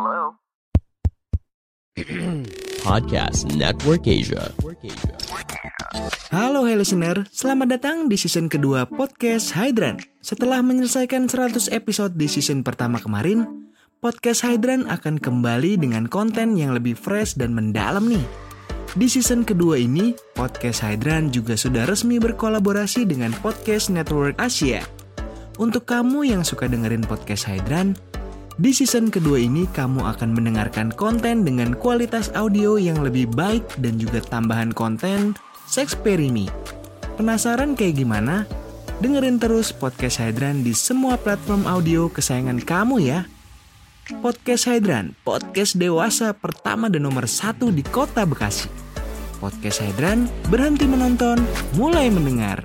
[0.00, 0.32] Hello?
[2.88, 4.48] Podcast Network Asia.
[6.32, 10.00] Halo hey listener, selamat datang di season kedua podcast Hydran.
[10.24, 13.68] Setelah menyelesaikan 100 episode di season pertama kemarin,
[14.00, 18.24] podcast Hydran akan kembali dengan konten yang lebih fresh dan mendalam nih.
[18.96, 24.80] Di season kedua ini, podcast Hydran juga sudah resmi berkolaborasi dengan Podcast Network Asia.
[25.60, 28.00] Untuk kamu yang suka dengerin podcast Hydran,
[28.60, 33.96] di season kedua ini kamu akan mendengarkan konten dengan kualitas audio yang lebih baik dan
[33.96, 35.32] juga tambahan konten
[35.64, 36.44] Sexperimi.
[37.16, 38.44] Penasaran kayak gimana?
[39.00, 43.24] Dengerin terus podcast Hydran di semua platform audio kesayangan kamu ya.
[44.20, 48.68] Podcast Hydran, podcast dewasa pertama dan nomor satu di kota Bekasi.
[49.40, 51.40] Podcast Hydran, berhenti menonton,
[51.80, 52.60] mulai mendengar.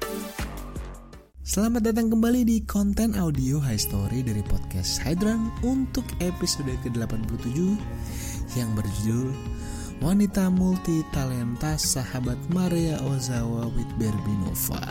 [1.45, 7.77] Selamat datang kembali di konten audio High Story dari podcast Hydran untuk episode ke-87
[8.57, 9.29] yang berjudul
[10.01, 14.89] Wanita Multi Talenta Sahabat Maria Ozawa with Berbinova.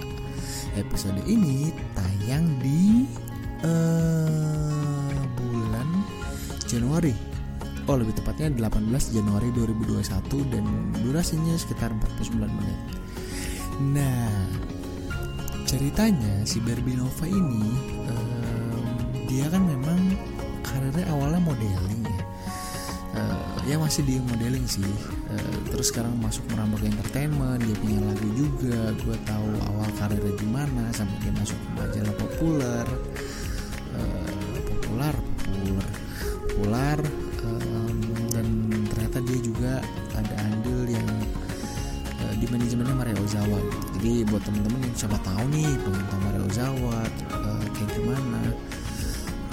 [0.78, 3.02] Episode ini tayang di
[3.66, 6.06] uh, bulan
[6.70, 7.18] Januari.
[7.90, 10.06] Oh, lebih tepatnya 18 Januari 2021
[10.54, 10.62] dan
[11.02, 11.90] durasinya sekitar
[12.22, 12.80] 49 menit.
[13.90, 14.30] Nah,
[15.74, 17.66] ceritanya si Barbie Nova ini
[18.06, 18.94] um,
[19.26, 19.98] dia kan memang
[20.62, 22.22] karirnya awalnya modeling ya.
[23.14, 24.86] Uh, ya masih di modeling sih.
[25.26, 30.34] Uh, terus sekarang masuk merambah ke entertainment dia punya lagu juga gue tahu awal karirnya
[30.38, 32.86] gimana sampai dia masuk ke majalah populer
[44.44, 47.00] temen-temen yang siapa tahu nih pengen tahu Maria Ozawa
[47.32, 48.42] uh, kayak gimana.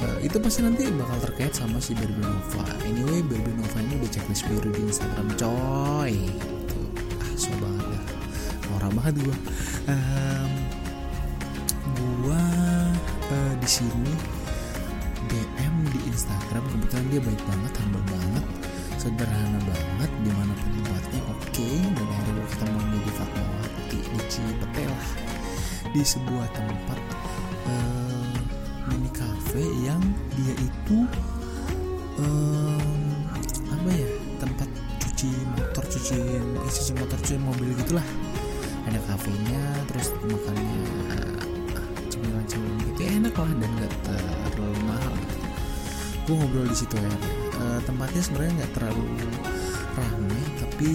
[0.01, 2.65] Uh, itu pasti nanti bakal terkait sama si Barbie Nova.
[2.83, 6.13] Anyway Barbie Nova ini udah checklist biru di Instagram coy.
[6.27, 6.79] Gitu.
[7.23, 7.87] ah so banget.
[7.87, 8.03] Dah
[8.71, 9.37] norak banget gue
[9.87, 10.51] um,
[11.95, 12.43] gue
[13.31, 14.13] uh, di sini
[15.31, 16.63] DM di Instagram.
[16.67, 18.45] Kebetulan dia baik banget humble banget
[18.99, 21.41] sederhana banget di mana pun tempatnya oke.
[21.49, 21.77] Okay.
[21.79, 23.90] dan akhirnya gue ketemu di Fatmawati
[25.91, 26.99] di sebuah tempat
[27.67, 28.35] uh,
[28.87, 29.99] mini cafe yang
[30.39, 30.97] dia itu
[32.19, 33.01] um,
[33.71, 34.09] apa ya
[34.39, 34.69] tempat
[35.03, 38.05] cuci motor cuci eh, cuci motor cuci mobil gitulah.
[38.89, 40.81] Ada kafenya terus makannya
[42.09, 42.99] cemilan-cemilan gitu.
[43.05, 43.93] Ya, enak lah dan gak
[44.55, 45.35] terlalu mahal gitu.
[46.21, 47.13] gue ngobrol di situ ya
[47.57, 49.05] e, tempatnya sebenarnya nggak terlalu
[49.97, 50.89] ramai tapi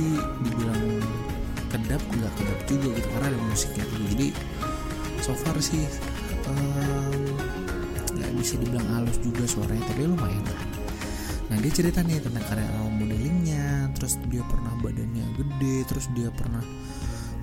[0.46, 1.02] dibilang
[1.66, 4.06] kedap nggak kedap juga gitu karena ada musiknya juga.
[4.16, 4.28] Jadi
[5.22, 5.84] so far sih
[8.12, 10.64] nggak um, bisa dibilang halus juga suaranya tapi lumayan lah.
[11.46, 16.62] Nah dia cerita nih tentang karya modelingnya terus dia pernah badannya gede terus dia pernah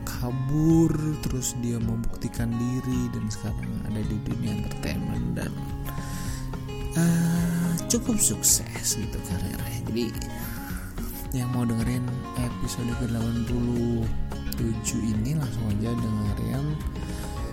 [0.04, 0.92] kabur
[1.24, 5.52] terus dia membuktikan diri dan sekarang ada di dunia entertainment dan
[6.96, 9.80] uh, cukup sukses gitu karirnya.
[9.88, 10.06] Jadi
[11.34, 12.06] yang mau dengerin
[12.38, 14.06] episode ke 87
[15.02, 16.66] ini langsung aja dengerin